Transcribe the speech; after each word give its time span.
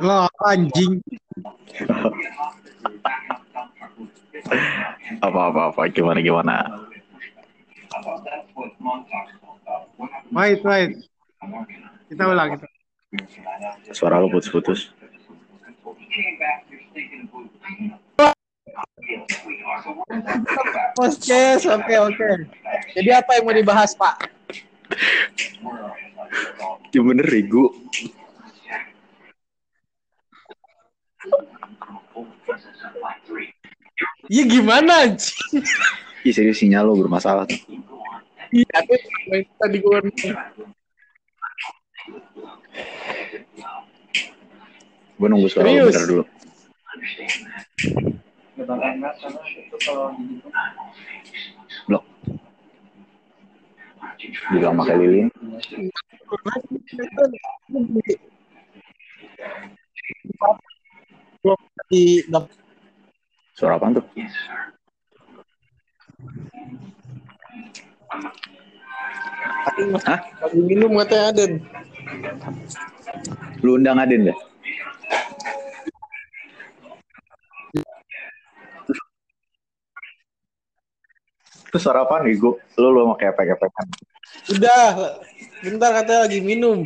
Lah 0.00 0.28
anjing. 0.44 1.00
apa 5.20 5.40
apa 5.52 5.60
apa 5.72 5.80
gimana 5.92 6.20
gimana 6.24 6.64
Wait, 10.30 10.62
wait. 10.62 10.92
Kita 12.08 12.22
ulang 12.30 12.56
kita. 12.56 12.66
suara 13.90 14.22
lu 14.22 14.30
putus-putus 14.30 14.94
Podcast, 20.94 21.64
oke 21.66 21.94
oke. 21.98 22.30
Jadi 22.94 23.10
apa 23.10 23.30
yang 23.38 23.44
mau 23.48 23.54
dibahas, 23.56 23.96
Pak? 23.98 24.16
ya 26.90 27.00
bener 27.02 27.26
Rigu. 27.26 27.64
Iya 34.30 34.44
gimana 34.46 35.10
anjing? 35.10 35.62
Ih 36.22 36.32
serius 36.34 36.62
sinyal 36.62 36.86
lu 36.86 37.02
bermasalah. 37.02 37.48
Iya, 38.50 38.78
tadi 39.58 39.78
gue 39.78 39.98
gue 45.20 45.28
nunggu 45.28 45.48
suara 45.52 45.70
Serius? 45.70 45.86
bentar 45.86 46.04
dulu. 46.10 46.24
Blok. 51.86 52.04
Bilang 54.50 54.74
pakai 54.82 54.96
lilin 54.98 55.29
di 61.90 62.22
suara 63.56 63.76
apa 63.76 63.92
tuh 63.98 64.04
Hah? 70.04 70.20
lagi 70.44 70.60
minum 70.60 70.92
katanya 71.00 71.32
Aden. 71.32 71.52
lu 73.64 73.80
undang 73.80 73.96
Adin 73.96 74.28
gak? 74.28 74.38
Itu 81.70 81.78
suara 81.78 82.02
apa 82.02 82.18
nih, 82.26 82.34
Gu? 82.34 82.50
Lu 82.82 82.88
lu 82.90 83.06
mau 83.06 83.14
kayak 83.14 83.38
kepek-kepekan. 83.38 83.86
Udah, 84.58 85.22
bentar 85.60 85.90
katanya 85.92 86.24
lagi 86.24 86.40
minum. 86.40 86.84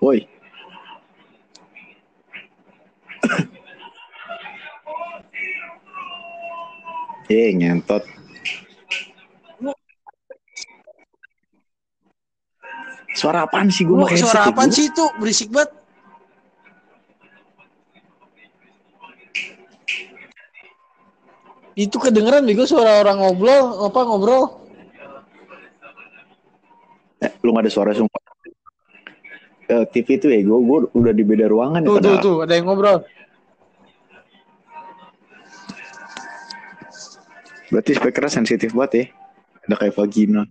Woi. 0.00 0.24
Eh, 7.28 7.52
ngentot. 7.52 8.00
Suara 13.18 13.44
apaan 13.44 13.68
sih 13.68 13.82
gue 13.82 13.98
suara 14.14 14.48
apaan 14.48 14.70
sih 14.70 14.88
itu? 14.88 15.04
Berisik 15.18 15.50
banget. 15.50 15.77
Itu 21.78 22.02
kedengeran 22.02 22.42
bego 22.42 22.66
suara 22.66 23.06
orang 23.06 23.22
ngobrol, 23.22 23.86
apa 23.86 24.00
ngobrol? 24.02 24.66
Eh, 27.22 27.30
lu 27.46 27.54
gak 27.54 27.62
ada 27.62 27.70
suara 27.70 27.94
sumpah. 27.94 28.18
Eh, 29.70 29.84
TV 29.94 30.18
itu 30.18 30.26
ya, 30.26 30.42
gue, 30.42 30.58
gue 30.58 30.78
udah 30.90 31.14
di 31.14 31.22
beda 31.22 31.46
ruangan 31.46 31.86
ya. 31.86 31.86
Tuh 31.86 32.02
tuh 32.02 32.16
tuh, 32.18 32.36
ada 32.42 32.58
yang 32.58 32.66
ngobrol. 32.66 33.06
Berarti 37.70 37.94
speakernya 37.94 38.32
sensitif 38.32 38.74
banget 38.74 38.90
ya. 38.90 39.04
Ada 39.70 39.74
kayak 39.78 39.94
vagina. 39.94 40.42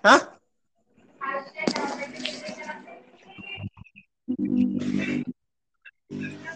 Hah? 0.00 0.20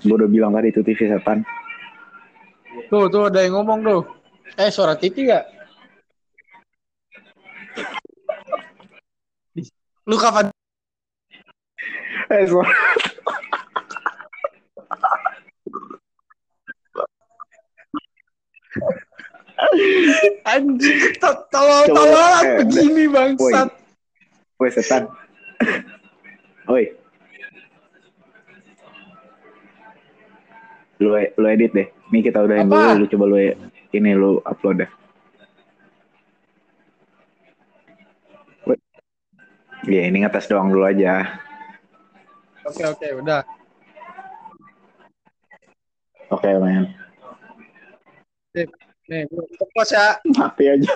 Gue 0.00 0.16
udah 0.16 0.30
bilang 0.32 0.56
tadi 0.56 0.72
itu 0.72 0.80
TV 0.80 1.12
setan. 1.12 1.44
Tuh 2.90 3.04
tuh 3.10 3.22
ada 3.26 3.40
yang 3.42 3.54
ngomong 3.58 3.80
tuh. 3.82 4.02
Eh 4.56 4.70
suara 4.70 4.94
TV 4.94 5.26
gak? 5.26 5.44
Lu 10.06 10.16
kapan? 10.16 10.46
Eh, 12.30 12.46
suara. 12.46 12.70
Anjing, 20.46 20.98
to- 21.18 21.42
tolol 21.50 21.82
Coba, 21.90 21.96
tololan 21.96 22.42
eh, 22.44 22.56
begini 22.62 23.04
bangsat. 23.10 23.68
Woi, 24.60 24.70
setan. 24.72 25.02
Woi. 26.68 26.84
Lu, 30.96 31.12
lu 31.12 31.46
edit 31.46 31.72
deh. 31.76 31.88
Nih 32.12 32.22
kita 32.24 32.40
udahin 32.44 32.72
dulu. 32.72 33.04
Lu 33.04 33.06
coba 33.10 33.24
lu 33.28 33.36
e- 33.36 33.58
ini 33.92 34.16
lu 34.16 34.40
upload 34.44 34.84
deh. 34.84 34.90
Iya, 39.86 40.10
ini 40.10 40.26
ngetes 40.26 40.50
doang 40.50 40.74
dulu 40.74 40.82
aja. 40.82 41.38
Oke 42.66 42.82
oke 42.82 43.06
udah. 43.22 43.46
Oke, 46.26 46.50
men. 46.58 46.90
Sip. 48.50 48.66
Nih, 49.06 49.30
gue 49.30 49.84
ya. 49.86 50.18
Mati 50.34 50.64
aja. 50.66 50.90